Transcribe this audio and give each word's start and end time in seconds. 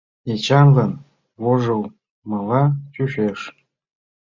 Эчанлан 0.33 0.91
вожылмыла 1.43 2.63
чучеш. 2.93 3.39